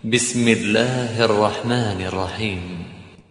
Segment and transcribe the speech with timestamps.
[0.00, 2.62] بسم الله الرحمن الرحيم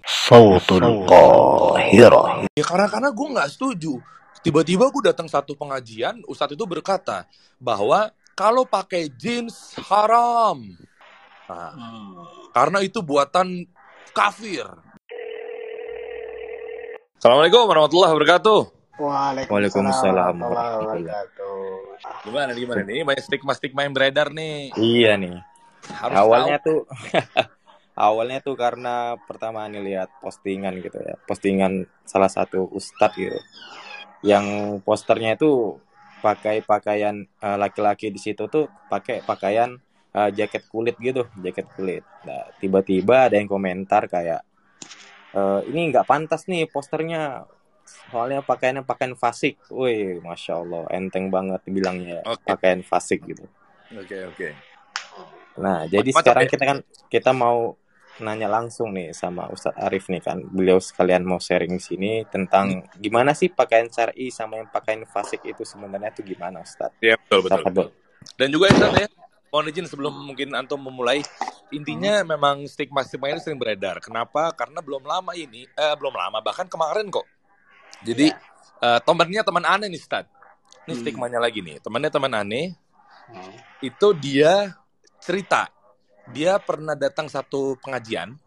[0.06, 3.97] صوت القاهرة Ya karena karena gue nggak setuju.
[4.46, 7.25] Tiba-tiba gue datang satu pengajian, ustadz itu berkata
[7.58, 10.61] bahwa kalau pakai jeans haram.
[11.50, 11.73] Nah,
[12.54, 13.66] karena itu buatan
[14.14, 14.70] kafir.
[17.18, 18.60] Assalamualaikum warahmatullahi wabarakatuh.
[19.02, 21.57] Waalaikumsalam warahmatullahi warahmatullahi wabarakatuh.
[22.30, 22.94] Gimana gimana nih?
[22.94, 24.70] Ini banyak stigma-stigma yang beredar nih.
[24.78, 25.50] Iya nih.
[25.88, 26.68] Harus awalnya tahu.
[26.68, 26.80] tuh
[28.07, 31.16] awalnya tuh karena pertama nih lihat postingan gitu ya.
[31.27, 33.40] Postingan salah satu ustadz gitu.
[34.23, 35.80] Yang posternya itu
[36.20, 39.80] pakai pakaian eh, laki-laki di situ tuh pakai pakaian
[40.16, 42.04] eh, jaket kulit gitu, jaket kulit.
[42.27, 44.43] Nah, tiba-tiba ada yang komentar kayak
[45.35, 47.48] eh, ini nggak pantas nih posternya
[48.09, 49.57] soalnya pakaiannya pakaian fasik.
[49.73, 52.46] Wih, masya Allah, enteng banget bilangnya Oke.
[52.46, 53.46] pakaian fasik gitu.
[53.93, 54.69] Oke oke.
[55.59, 56.52] Nah, jadi Mantap sekarang ya.
[56.55, 56.77] kita kan
[57.12, 57.76] kita mau
[58.20, 60.40] nanya langsung nih sama Ustadz Arif nih kan.
[60.44, 65.43] Beliau sekalian mau sharing di sini tentang gimana sih pakaian syar'i sama yang pakaian fasik
[65.47, 66.99] itu sebenarnya itu gimana Ustadz?
[66.99, 67.59] Iya betul betul.
[67.63, 67.87] Tafadol.
[68.35, 69.07] Dan juga Ustaz ya,
[69.47, 71.23] mohon izin sebelum mungkin antum memulai,
[71.71, 74.03] intinya memang stigma-stigma ini sering beredar.
[74.03, 74.52] Kenapa?
[74.52, 77.27] Karena belum lama ini, eh, belum lama bahkan kemarin kok.
[78.03, 78.31] Jadi
[78.80, 80.23] eh, temannya teman aneh nih Ustaz.
[80.87, 81.02] Ini Hmm.
[81.03, 81.83] stigmanya lagi nih.
[81.83, 82.75] Temannya teman aneh
[83.27, 83.55] Hmm.
[83.83, 84.73] itu dia
[85.21, 85.69] cerita.
[86.29, 88.37] Dia pernah datang satu pengajian,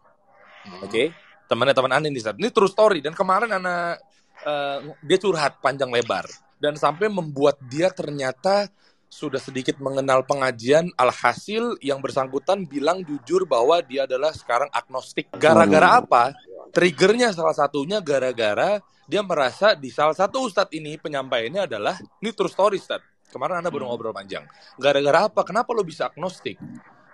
[0.81, 1.11] oke?
[1.51, 2.23] Temannya teman aneh nih.
[2.39, 3.03] Ini true story.
[3.03, 3.99] Dan kemarin anak
[4.47, 6.23] eh, dia curhat panjang lebar.
[6.55, 8.71] Dan sampai membuat dia ternyata
[9.11, 15.29] sudah sedikit mengenal pengajian alhasil yang bersangkutan bilang jujur bahwa dia adalah sekarang agnostik.
[15.37, 16.33] Gara-gara apa?
[16.73, 22.49] Triggernya salah satunya gara-gara dia merasa di salah satu ustadz ini penyampaiannya adalah ini true
[22.49, 24.45] story ustadz kemarin anda baru ngobrol panjang.
[24.77, 25.41] Gara-gara apa?
[25.41, 26.61] Kenapa lo bisa agnostik?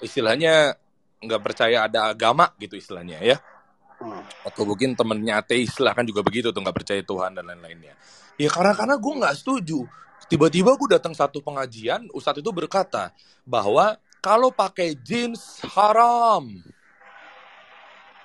[0.03, 0.75] Istilahnya
[1.23, 3.39] nggak percaya ada agama gitu istilahnya ya?
[3.99, 4.23] Hmm.
[4.47, 7.99] atau mungkin temennya ateis lah kan juga begitu tuh nggak percaya Tuhan dan lain-lainnya.
[8.39, 9.83] Ya karena karena gue nggak setuju.
[10.31, 13.11] Tiba-tiba gue datang satu pengajian ustadz itu berkata
[13.43, 16.47] bahwa kalau pakai jeans haram.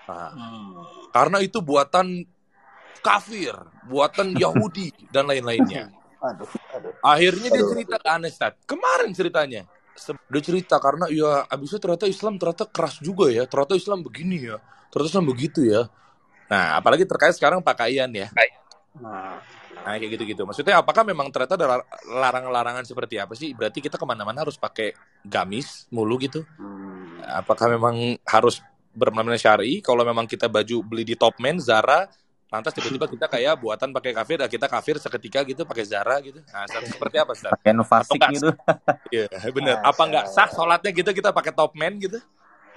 [0.07, 0.85] Nah, Hmm.
[1.11, 2.23] karena itu buatan
[3.03, 3.53] kafir
[3.91, 5.91] buatan Yahudi dan lain-lainnya
[6.25, 6.93] Aduh, aduh.
[7.05, 7.71] akhirnya dia Aduh.
[7.77, 9.69] cerita ke Anestat kemarin ceritanya
[10.33, 14.49] dia cerita karena ya abis itu ternyata Islam ternyata keras juga ya ternyata Islam begini
[14.49, 14.57] ya
[14.89, 15.87] ternyata Islam begitu ya
[16.49, 18.29] nah apalagi terkait sekarang pakaian ya
[18.95, 19.43] Nah,
[19.85, 20.49] Nah, kayak gitu-gitu.
[20.49, 23.53] Maksudnya apakah memang ternyata ada lar- larangan-larangan seperti apa sih?
[23.53, 26.41] Berarti kita ke mana-mana harus pakai gamis mulu gitu?
[26.57, 27.21] hmm.
[27.45, 28.65] Apakah memang harus
[28.97, 29.85] benar-benar syari?
[29.85, 32.09] Kalau memang kita baju beli di Topman, Zara,
[32.55, 36.39] lantas tiba-tiba kita kayak buatan pakai kafir, dan kita kafir seketika gitu pakai Zara gitu.
[36.47, 37.51] Nah, seperti apa, Ustaz?
[37.51, 38.31] Pakaian fasik enggak?
[38.39, 38.49] gitu.
[39.15, 39.77] Iya, bener.
[39.83, 42.23] Apa nggak sah sholatnya gitu kita pakai Topman gitu?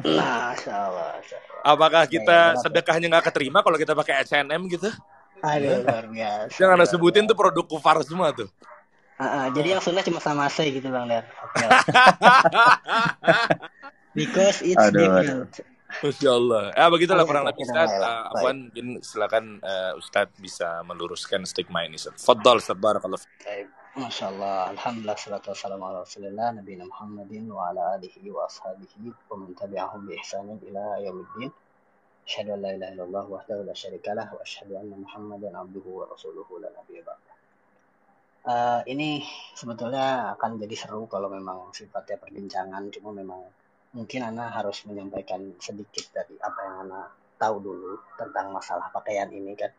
[0.01, 1.17] Masya Allah.
[1.61, 2.61] Apakah Ya, kita kenapa?
[2.65, 4.89] sedekahnya nggak keterima kalau kita pakai H&M gitu?
[5.37, 6.57] Aduh, luar biasa.
[6.57, 8.49] Yang anda sebutin tuh produk kufar semua tuh.
[9.17, 11.25] Ah, ah, jadi yang sunnah cuma sama saya gitu Bang Der.
[11.45, 11.65] Oke.
[14.13, 15.49] Because it's Aduh, different.
[15.87, 16.63] Masya Allah.
[16.75, 17.91] Ya begitulah Oke, kurang lebih Ustaz.
[17.95, 18.31] Uh.
[18.35, 22.19] Afwan, mungkin silakan uh, Ustaz bisa meluruskan stigma ini Ustaz.
[22.19, 23.19] Fadol Ustaz Barakallah.
[23.41, 23.67] Baik.
[23.97, 24.75] Masya Allah.
[24.75, 25.17] Alhamdulillah.
[25.17, 26.47] Salatu wassalamu ala rasulillah.
[26.59, 31.49] Nabi Muhammadin wa ala alihi wa ashabihi wa man tabi'ahum bi ihsanin ila yaumiddin.
[32.27, 36.11] Asyhadu an la ilaha illallah wahdahu la syarika lah wa asyhadu anna Muhammadan abduhu wa
[36.11, 37.37] rasuluhu la nabiyya ba'dah.
[38.47, 39.19] Eh, ini
[39.59, 43.43] sebetulnya akan jadi seru kalau memang sifatnya perbincangan, cuma memang
[43.95, 47.01] mungkin Ana harus menyampaikan sedikit dari apa yang Ana
[47.37, 49.71] tahu dulu tentang masalah pakaian ini kan.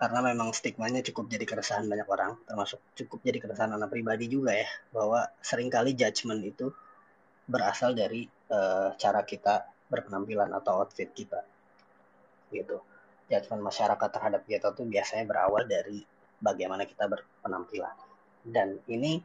[0.00, 4.56] Karena memang stigmanya cukup jadi keresahan banyak orang, termasuk cukup jadi keresahan Ana pribadi juga
[4.56, 6.72] ya, bahwa sering kali judgement itu
[7.44, 11.44] berasal dari eh, cara kita berpenampilan atau outfit kita
[12.54, 12.80] gitu.
[13.30, 16.02] Judgement masyarakat terhadap kita tuh biasanya berawal dari
[16.40, 17.94] bagaimana kita berpenampilan.
[18.40, 19.20] Dan ini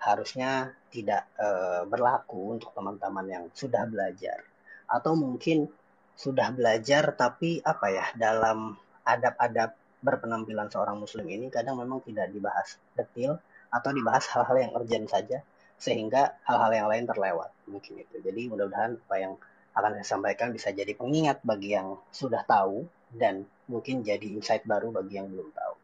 [0.00, 4.42] harusnya tidak eh, berlaku untuk teman-teman yang sudah belajar
[4.88, 5.66] atau mungkin
[6.14, 9.74] sudah belajar tapi apa ya dalam adab-adab
[10.04, 13.40] berpenampilan seorang muslim ini kadang memang tidak dibahas detil
[13.72, 15.42] atau dibahas hal-hal yang urgent saja
[15.80, 18.22] sehingga hal-hal yang lain terlewat mungkin itu.
[18.22, 19.34] Jadi mudah-mudahan apa yang
[19.74, 24.94] akan saya sampaikan bisa jadi pengingat bagi yang sudah tahu dan mungkin jadi insight baru
[24.94, 25.74] bagi yang belum tahu.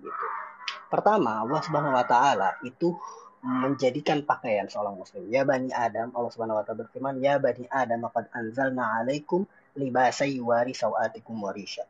[0.00, 0.26] Begitu.
[0.88, 2.96] Pertama, Allah Subhanahu wa taala itu
[3.44, 5.28] menjadikan pakaian seorang muslim.
[5.28, 9.44] Ya bani Adam, Allah Subhanahu wa taala berfirman, "Ya bani Adam, qad anzalna 'alaikum
[9.76, 11.84] libasai yuwari sawatikum warisha."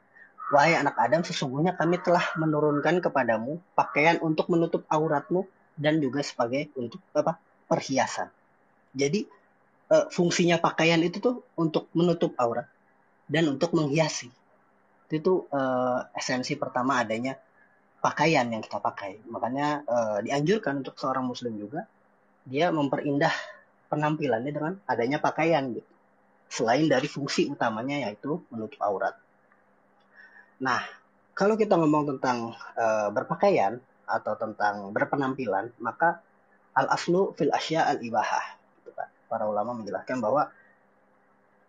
[0.51, 5.43] Wahai anak Adam, sesungguhnya kami telah menurunkan kepadamu pakaian untuk menutup auratmu
[5.75, 7.39] dan juga sebagai untuk apa?
[7.67, 8.31] perhiasan.
[8.95, 9.27] Jadi
[9.91, 12.71] eh, fungsinya pakaian itu tuh untuk menutup aurat
[13.27, 14.31] dan untuk menghiasi.
[15.11, 17.35] Itu eh, esensi pertama adanya
[18.07, 19.19] pakaian yang kita pakai.
[19.27, 21.91] Makanya eh, dianjurkan untuk seorang muslim juga
[22.47, 23.35] dia memperindah
[23.91, 25.91] penampilannya dengan adanya pakaian gitu.
[26.47, 29.19] Selain dari fungsi utamanya yaitu menutup aurat.
[30.63, 30.79] Nah,
[31.35, 36.23] kalau kita ngomong tentang eh, berpakaian atau tentang berpenampilan, maka
[36.79, 38.55] al aslu fil asya al ibahah.
[38.87, 38.95] Gitu.
[39.27, 40.47] Para ulama menjelaskan bahwa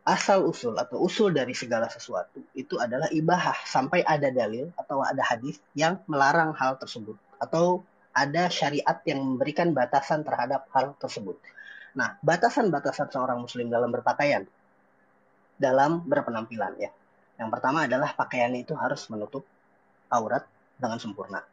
[0.07, 5.19] asal usul atau usul dari segala sesuatu itu adalah ibahah sampai ada dalil atau ada
[5.19, 7.83] hadis yang melarang hal tersebut atau
[8.15, 11.35] ada syariat yang memberikan batasan terhadap hal tersebut.
[11.93, 14.47] Nah, batasan-batasan seorang muslim dalam berpakaian
[15.59, 16.89] dalam berpenampilan ya.
[17.37, 19.45] Yang pertama adalah pakaian itu harus menutup
[20.09, 20.47] aurat
[20.79, 21.43] dengan sempurna.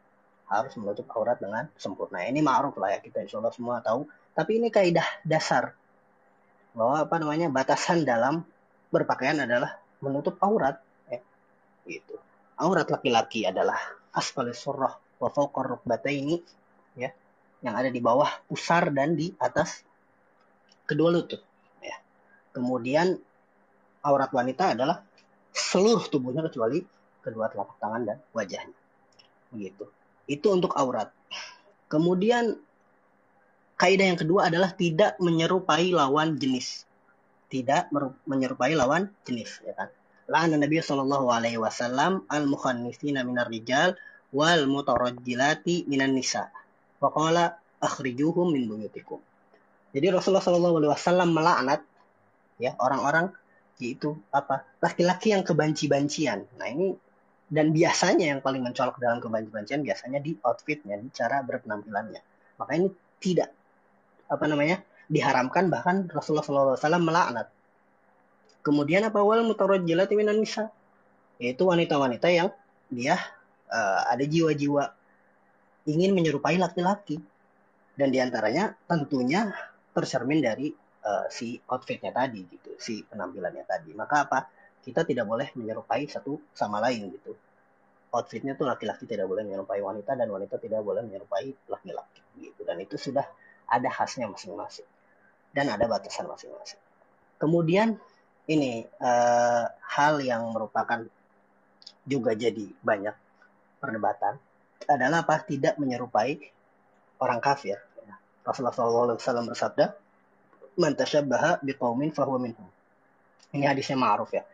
[0.49, 2.25] Harus menutup aurat dengan sempurna.
[2.25, 4.09] Ini ma'ruf lah ya kita insya Allah semua tahu.
[4.33, 5.73] Tapi ini kaidah dasar
[6.75, 8.43] bahwa apa namanya batasan dalam
[8.91, 10.77] berpakaian adalah menutup aurat.
[11.07, 11.23] Ya.
[11.87, 12.19] Gitu.
[12.59, 13.79] Aurat laki-laki adalah
[14.11, 15.79] asfalis surah wa fawqar
[16.11, 16.43] ini
[16.99, 17.11] ya
[17.63, 19.81] yang ada di bawah pusar dan di atas
[20.83, 21.41] kedua lutut
[21.79, 21.95] ya.
[22.51, 23.15] Kemudian
[24.05, 25.01] aurat wanita adalah
[25.55, 26.83] seluruh tubuhnya kecuali
[27.23, 28.77] kedua telapak tangan dan wajahnya.
[29.49, 29.87] Begitu.
[30.29, 31.09] Itu untuk aurat.
[31.89, 32.59] Kemudian
[33.75, 36.87] kaidah yang kedua adalah tidak menyerupai lawan jenis.
[37.51, 37.91] Tidak
[38.27, 39.89] menyerupai lawan jenis, ya kan?
[40.25, 43.93] La'ana Nabi sallallahu alaihi wasallam al-mukhannithina minar rijal
[44.33, 46.49] wal mutarajjilati minan nisa.
[46.97, 49.21] Wa qala akhrijuhum min buyutikum.
[49.93, 51.85] Jadi Rasulullah sallallahu alaihi wasallam melaknat
[52.57, 53.31] ya orang-orang
[53.77, 54.65] yaitu apa?
[54.81, 56.47] Laki-laki yang kebanci-bancian.
[56.57, 56.95] Nah, ini
[57.45, 62.21] dan biasanya yang paling mencolok dalam kebanci-bancian biasanya di outfitnya, di cara berpenampilannya.
[62.57, 62.89] Maka ini
[63.21, 63.53] tidak
[64.25, 67.47] apa namanya diharamkan bahkan Rasulullah SAW melaknat.
[68.65, 70.73] Kemudian apa wal mutarajjilat minan nisa
[71.37, 72.49] yaitu wanita-wanita yang
[72.89, 73.19] dia
[73.69, 74.83] uh, ada jiwa-jiwa
[75.85, 77.21] ingin menyerupai laki-laki
[77.93, 79.53] dan di antaranya tentunya
[79.95, 80.73] tercermin dari
[81.05, 83.95] uh, si outfitnya tadi gitu, si penampilannya tadi.
[83.95, 84.39] Maka apa?
[84.83, 87.33] Kita tidak boleh menyerupai satu sama lain gitu.
[88.13, 92.61] Outfitnya tuh laki-laki tidak boleh menyerupai wanita dan wanita tidak boleh menyerupai laki-laki gitu.
[92.67, 93.25] Dan itu sudah
[93.69, 94.87] ada khasnya masing-masing
[95.55, 96.79] dan ada batasan masing-masing.
[97.39, 97.95] Kemudian
[98.45, 101.01] ini uh, hal yang merupakan
[102.05, 103.15] juga jadi banyak
[103.81, 104.37] perdebatan
[104.85, 106.37] adalah apa tidak menyerupai
[107.17, 107.81] orang kafir.
[108.45, 109.97] Rasulullah SAW bersabda,
[110.77, 112.69] "Man tashabbaha biqaumin fahuwa minhum."
[113.57, 114.45] Ini hadisnya ma'ruf ya.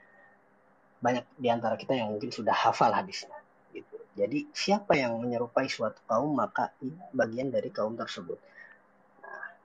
[1.04, 3.36] Banyak di antara kita yang mungkin sudah hafal hadisnya.
[3.76, 4.00] Gitu.
[4.16, 8.40] Jadi siapa yang menyerupai suatu kaum maka ia bagian dari kaum tersebut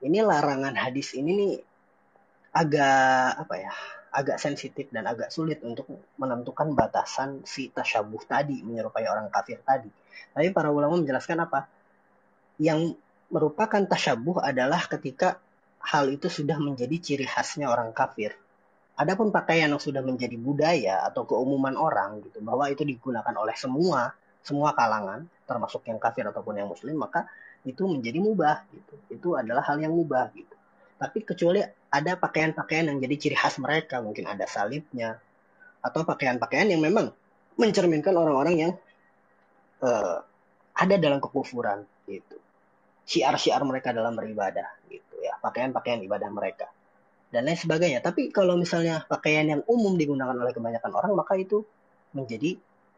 [0.03, 1.53] ini larangan hadis ini nih
[2.53, 3.73] agak apa ya
[4.17, 5.85] agak sensitif dan agak sulit untuk
[6.17, 9.91] menentukan batasan si tasyabuh tadi menyerupai orang kafir tadi.
[10.33, 11.69] Tapi para ulama menjelaskan apa?
[12.57, 12.97] Yang
[13.29, 15.37] merupakan tasyabuh adalah ketika
[15.85, 18.33] hal itu sudah menjadi ciri khasnya orang kafir.
[18.97, 24.17] Adapun pakaian yang sudah menjadi budaya atau keumuman orang gitu bahwa itu digunakan oleh semua
[24.41, 27.29] semua kalangan termasuk yang kafir ataupun yang muslim maka
[27.67, 28.95] itu menjadi mubah gitu.
[29.11, 30.55] Itu adalah hal yang mubah gitu.
[30.97, 31.61] Tapi kecuali
[31.91, 35.19] ada pakaian-pakaian yang jadi ciri khas mereka, mungkin ada salibnya
[35.83, 37.13] atau pakaian-pakaian yang memang
[37.59, 38.71] mencerminkan orang-orang yang
[39.85, 40.25] uh,
[40.73, 42.37] ada dalam kekufuran gitu.
[43.07, 46.67] Syiar-syiar mereka dalam beribadah gitu ya, pakaian-pakaian ibadah mereka
[47.31, 47.99] dan lain sebagainya.
[47.99, 51.63] Tapi kalau misalnya pakaian yang umum digunakan oleh kebanyakan orang, maka itu
[52.15, 52.55] menjadi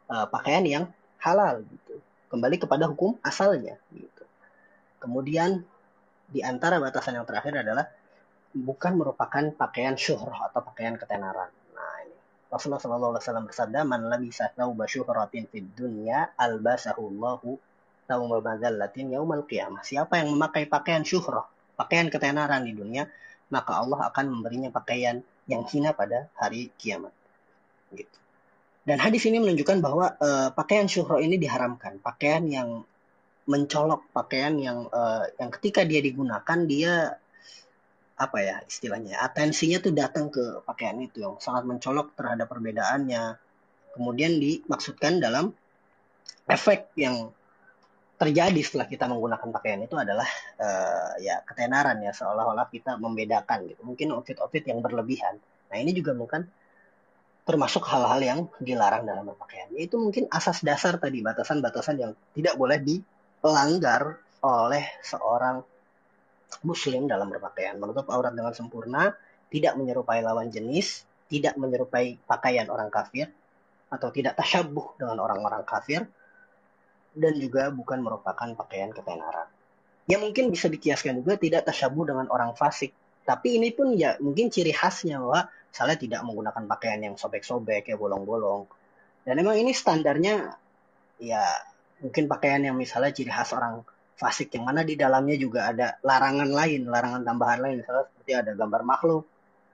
[0.09, 0.83] uh, pakaian yang
[1.21, 1.97] halal gitu.
[2.29, 4.23] Kembali kepada hukum asalnya gitu.
[4.99, 5.63] Kemudian
[6.29, 7.89] di antara batasan yang terakhir adalah
[8.53, 11.49] bukan merupakan pakaian syuhrah atau pakaian ketenaran.
[11.73, 12.17] Nah ini
[12.51, 17.57] Rasulullah SAW bersabda, "Man labisa thawba syuhratin fid dunya albasahu Allahu
[18.05, 21.47] thawba madzallatin yaumal qiyamah." Siapa yang memakai pakaian syuhrah,
[21.79, 23.09] pakaian ketenaran di dunia,
[23.49, 27.13] maka Allah akan memberinya pakaian yang hina pada hari kiamat.
[27.89, 28.17] Gitu.
[28.85, 32.85] Dan hadis ini menunjukkan bahwa uh, pakaian syuhro ini diharamkan, pakaian yang
[33.49, 37.17] mencolok pakaian yang uh, yang ketika dia digunakan dia
[38.19, 43.41] apa ya istilahnya atensinya tuh datang ke pakaian itu yang sangat mencolok terhadap perbedaannya.
[43.89, 45.49] Kemudian dimaksudkan dalam
[46.45, 47.33] efek yang
[48.19, 50.27] terjadi setelah kita menggunakan pakaian itu adalah
[50.61, 53.81] uh, ya ketenaran ya seolah-olah kita membedakan gitu.
[53.81, 55.41] Mungkin outfit-outfit yang berlebihan.
[55.73, 56.45] Nah ini juga bukan
[57.49, 59.73] termasuk hal-hal yang dilarang dalam berpakaian.
[59.73, 63.01] Itu mungkin asas dasar tadi batasan-batasan yang tidak boleh di
[63.43, 65.63] langgar oleh seorang
[66.65, 67.79] muslim dalam berpakaian.
[67.79, 69.15] Menutup aurat dengan sempurna,
[69.51, 73.31] tidak menyerupai lawan jenis, tidak menyerupai pakaian orang kafir,
[73.89, 76.05] atau tidak tasyabuh dengan orang-orang kafir,
[77.15, 79.49] dan juga bukan merupakan pakaian ketenaran.
[80.09, 82.93] Ya mungkin bisa dikiaskan juga tidak tasyabuh dengan orang fasik.
[83.25, 87.93] Tapi ini pun ya mungkin ciri khasnya bahwa misalnya tidak menggunakan pakaian yang sobek-sobek ya
[87.93, 88.65] bolong-bolong.
[89.21, 90.49] Dan memang ini standarnya
[91.21, 91.45] ya
[91.99, 93.83] mungkin pakaian yang misalnya ciri khas orang
[94.19, 98.51] fasik yang mana di dalamnya juga ada larangan lain, larangan tambahan lain misalnya seperti ada
[98.51, 99.23] gambar makhluk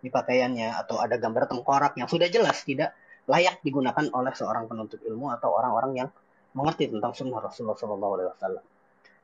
[0.05, 2.93] di pakaiannya atau ada gambar tengkorak yang sudah jelas tidak
[3.25, 6.09] layak digunakan oleh seorang penuntut ilmu atau orang-orang yang
[6.53, 8.61] mengerti tentang sunnah Rasulullah SAW.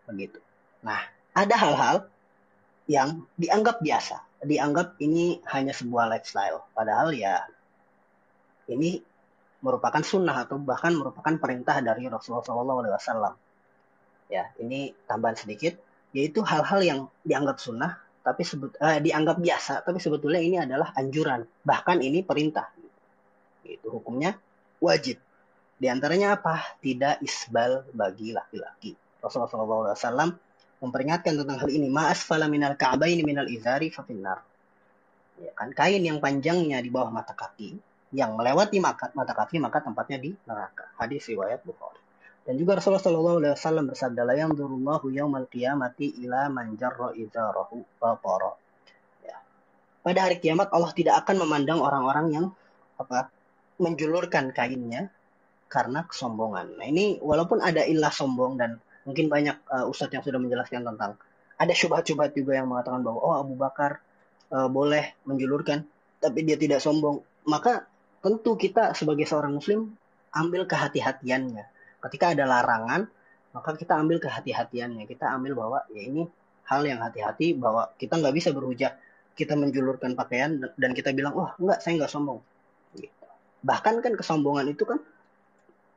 [0.10, 0.41] Begitu.
[0.81, 1.00] Nah,
[1.38, 1.98] ada hal-hal
[2.89, 6.65] yang dianggap biasa, dianggap ini hanya sebuah lifestyle.
[6.74, 7.46] Padahal ya
[8.67, 9.00] ini
[9.62, 13.34] merupakan sunnah atau bahkan merupakan perintah dari Rasulullah SAW.
[14.32, 15.77] Ya, ini tambahan sedikit,
[16.12, 21.41] yaitu hal-hal yang dianggap sunnah tapi sebut eh, dianggap biasa, tapi sebetulnya ini adalah anjuran,
[21.65, 22.70] bahkan ini perintah.
[23.65, 24.38] Itu hukumnya
[24.77, 25.18] wajib.
[25.82, 26.77] Di antaranya apa?
[26.77, 28.94] Tidak isbal bagi laki-laki.
[29.22, 30.38] Rasulullah SAW
[30.82, 31.89] memperingatkan tentang hal ini.
[31.89, 34.46] Ma'as fala minal ka'baini minal izari fafinnar.
[35.41, 37.74] Ya kan, kain yang panjangnya di bawah mata kaki,
[38.12, 40.91] yang melewati mata, mata kaki maka tempatnya di neraka.
[41.00, 42.00] Hadis riwayat Bukhari.
[42.41, 47.86] Dan juga Rasulullah Shallallahu Alaihi Wasallam bersabda, "La yanzurullahu yaumal qiyamati ila man jarra izarahu
[48.01, 48.51] fatara."
[49.24, 49.38] Ya.
[50.03, 52.46] Pada hari kiamat Allah tidak akan memandang orang-orang yang
[52.98, 53.30] apa
[53.77, 55.10] menjulurkan kainnya
[55.72, 56.75] karena kesombongan.
[56.75, 61.15] Nah ini walaupun ada ilah sombong dan mungkin banyak uh, ustadz yang sudah menjelaskan tentang
[61.58, 64.01] ada syubhat-syubhat juga yang mengatakan bahwa oh Abu Bakar
[64.51, 65.86] uh, boleh menjulurkan
[66.22, 67.89] tapi dia tidak sombong maka
[68.22, 69.92] tentu kita sebagai seorang muslim
[70.32, 71.66] ambil kehati-hatiannya
[72.08, 73.10] ketika ada larangan
[73.51, 76.24] maka kita ambil kehati-hatiannya kita ambil bahwa ya ini
[76.70, 78.96] hal yang hati-hati bahwa kita nggak bisa berhujah
[79.36, 82.40] kita menjulurkan pakaian dan kita bilang wah oh, enggak saya nggak sombong
[82.96, 83.12] gitu.
[83.66, 85.01] bahkan kan kesombongan itu kan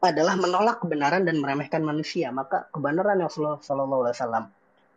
[0.09, 2.29] adalah menolak kebenaran dan meremehkan manusia.
[2.29, 4.45] Maka kebenaran yang Rasulullah Wasallam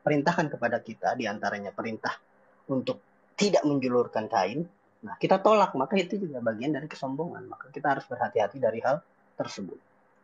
[0.03, 2.15] perintahkan kepada kita, di antaranya perintah
[2.71, 2.99] untuk
[3.39, 4.67] tidak menjulurkan kain.
[5.05, 7.45] Nah, kita tolak, maka itu juga bagian dari kesombongan.
[7.45, 9.01] Maka kita harus berhati-hati dari hal
[9.37, 9.77] tersebut.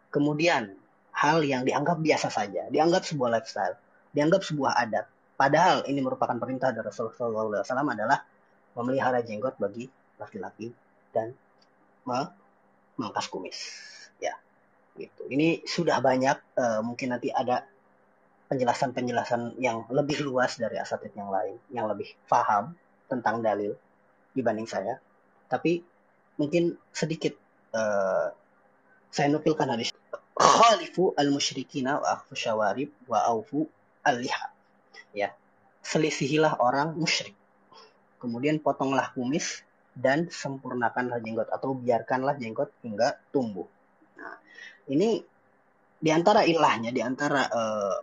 [0.10, 0.74] Kemudian,
[1.14, 3.78] hal yang dianggap biasa saja, dianggap sebuah lifestyle,
[4.14, 5.06] dianggap sebuah adat.
[5.38, 8.22] Padahal ini merupakan perintah dari Rasulullah SAW adalah
[8.74, 9.86] memelihara jenggot bagi
[10.18, 10.74] laki-laki
[11.14, 11.34] dan
[12.06, 13.58] memangkas kumis
[14.98, 15.24] gitu.
[15.30, 17.66] Ini sudah banyak, uh, mungkin nanti ada
[18.50, 22.78] penjelasan-penjelasan yang lebih luas dari asatid yang lain, yang lebih paham
[23.10, 23.74] tentang dalil
[24.34, 25.00] dibanding saya.
[25.48, 25.82] Tapi
[26.38, 27.38] mungkin sedikit
[27.74, 28.34] uh,
[29.14, 29.94] saya nukilkan hadis.
[30.34, 33.70] Khalifu al musyrikina wa akhfu syawarib wa aufu
[34.02, 34.50] al liha
[35.14, 35.30] ya
[35.86, 37.38] selisihilah orang musyrik.
[38.18, 39.62] Kemudian potonglah kumis
[39.94, 43.70] dan sempurnakanlah jenggot atau biarkanlah jenggot hingga tumbuh.
[44.90, 45.22] Ini
[46.04, 48.00] di antara ilahnya, di antara uh,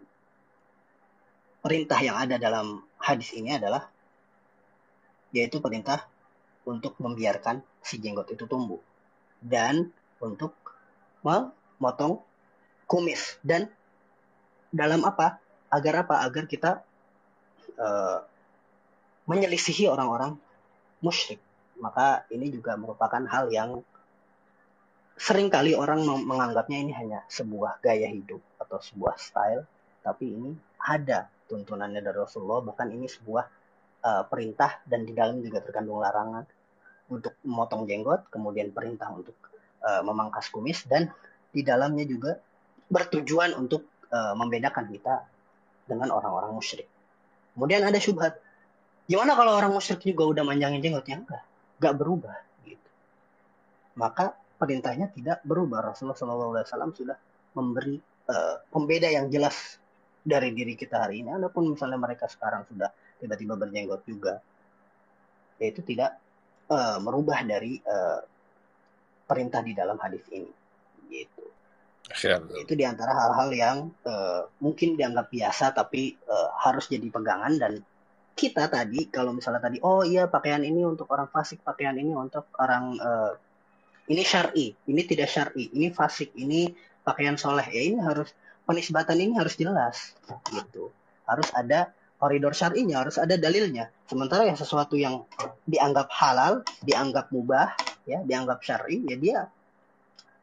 [1.61, 3.85] perintah yang ada dalam hadis ini adalah
[5.35, 6.09] yaitu perintah
[6.67, 8.81] untuk membiarkan si jenggot itu tumbuh.
[9.41, 9.89] Dan
[10.21, 10.53] untuk
[11.25, 12.21] memotong
[12.85, 13.41] kumis.
[13.41, 13.69] Dan
[14.73, 15.41] dalam apa?
[15.73, 16.25] Agar apa?
[16.27, 16.85] Agar kita
[17.79, 18.19] uh,
[19.31, 20.37] menyelisihi orang-orang
[21.01, 21.41] musyrik.
[21.81, 23.81] Maka ini juga merupakan hal yang
[25.21, 29.69] sering kali orang menganggapnya ini hanya sebuah gaya hidup atau sebuah style,
[30.01, 33.45] tapi ini ada tuntunannya dari Rasulullah, bahkan ini sebuah
[34.05, 36.45] uh, perintah dan di dalam juga terkandung larangan
[37.11, 39.35] untuk memotong jenggot, kemudian perintah untuk
[39.83, 41.11] uh, memangkas kumis dan
[41.51, 42.39] di dalamnya juga
[42.87, 45.27] bertujuan untuk uh, membedakan kita
[45.87, 46.87] dengan orang-orang musyrik.
[47.55, 48.39] Kemudian ada syubhat,
[49.11, 51.27] gimana kalau orang musyrik juga udah manjangin jenggotnya?
[51.27, 51.43] Enggak,
[51.83, 52.91] enggak berubah gitu.
[53.99, 55.91] Maka perintahnya tidak berubah.
[55.91, 57.19] Rasulullah SAW sudah
[57.59, 57.99] memberi
[58.31, 59.83] uh, pembeda yang jelas
[60.23, 61.35] dari diri kita hari ini.
[61.35, 64.41] Adapun misalnya mereka sekarang sudah tiba-tiba berjenggot juga,
[65.61, 66.17] yaitu tidak
[66.73, 68.25] uh, merubah dari uh,
[69.29, 70.51] perintah di dalam hadis ini.
[71.07, 71.45] Gitu.
[72.59, 77.73] Itu di antara hal-hal yang uh, mungkin dianggap biasa tapi uh, harus jadi pegangan dan
[78.35, 82.51] kita tadi kalau misalnya tadi oh iya pakaian ini untuk orang fasik, pakaian ini untuk
[82.59, 83.33] orang uh,
[84.11, 86.75] ini syar'i, ini tidak syar'i, ini fasik, ini
[87.07, 87.69] pakaian soleh.
[87.71, 88.35] Ya ini harus
[88.67, 90.19] penisbatan ini harus jelas
[90.51, 90.91] gitu.
[91.31, 93.89] Harus ada koridor syar'inya, harus ada dalilnya.
[94.05, 95.25] Sementara yang sesuatu yang
[95.65, 97.73] dianggap halal, dianggap mubah,
[98.05, 99.41] ya, dianggap syar'i, ya dia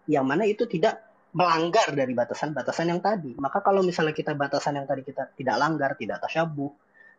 [0.07, 1.03] yang mana itu tidak
[1.35, 3.35] melanggar dari batasan-batasan yang tadi.
[3.37, 6.71] Maka kalau misalnya kita batasan yang tadi kita tidak langgar, tidak tasyabuh,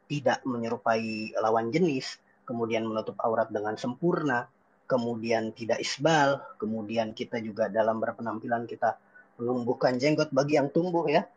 [0.08, 2.16] tidak menyerupai lawan jenis,
[2.48, 4.48] kemudian menutup aurat dengan sempurna,
[4.88, 8.96] kemudian tidak isbal, kemudian kita juga dalam berpenampilan kita
[9.38, 11.28] menumbuhkan jenggot bagi yang tumbuh ya.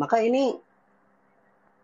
[0.00, 0.56] Maka ini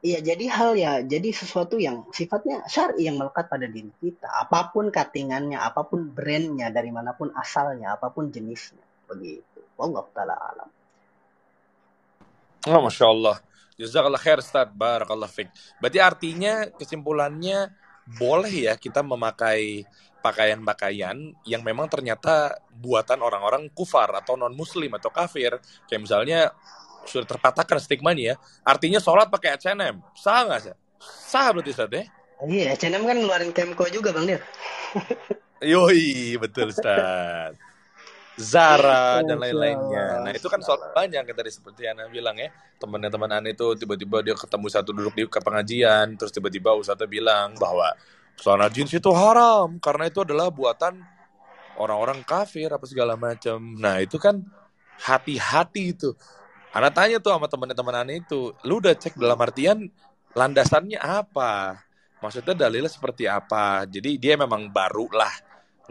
[0.02, 4.26] Iya, jadi hal ya, jadi sesuatu yang sifatnya syar'i yang melekat pada diri kita.
[4.26, 9.62] Apa pun cuttingannya, apa pun brandnya, dari mana pun asalnya, apa pun jenisnya, begitu.
[9.78, 10.68] Allah taala alam.
[12.66, 13.36] Oh, masya Allah.
[13.78, 14.70] Jazakallah khair Ustaz.
[14.70, 15.50] Barakallah fiqh.
[15.82, 17.70] Berarti artinya kesimpulannya
[18.18, 19.86] boleh ya kita memakai
[20.22, 25.58] pakaian-pakaian yang memang ternyata buatan orang-orang kufar atau non muslim atau kafir.
[25.90, 26.40] Kayak misalnya
[27.06, 28.36] sudah terpatahkan stigmanya ya.
[28.62, 30.00] Artinya sholat pakai H&M.
[30.14, 30.74] Sah nggak sih?
[31.02, 32.04] Sah berarti Ustaz ya?
[32.42, 34.42] Iya, H&M kan ngeluarin Kemko juga Bang Dir.
[35.72, 37.54] Yoi, betul Ustaz.
[38.40, 40.24] Zara dan lain-lainnya.
[40.24, 42.48] Nah itu kan soal banyak yang tadi seperti Ana bilang ya.
[42.80, 46.16] Temannya teman Ana itu tiba-tiba dia ketemu satu duduk di ke pengajian.
[46.16, 47.92] Terus tiba-tiba Ustaznya bilang bahwa
[48.40, 49.76] celana jeans itu haram.
[49.78, 50.96] Karena itu adalah buatan
[51.76, 53.60] orang-orang kafir apa segala macam.
[53.76, 54.40] Nah itu kan
[54.96, 56.16] hati-hati itu.
[56.72, 59.92] Ana tanya tuh sama teman-teman Ana itu, lu udah cek dalam artian
[60.32, 61.84] landasannya apa?
[62.24, 63.84] Maksudnya dalilnya seperti apa?
[63.84, 65.32] Jadi dia memang baru lah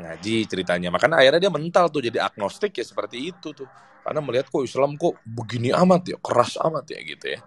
[0.01, 0.89] ngaji ceritanya.
[0.89, 3.69] Makanya akhirnya dia mental tuh jadi agnostik ya seperti itu tuh.
[4.01, 7.39] Karena melihat kok Islam kok begini amat ya, keras amat ya gitu ya.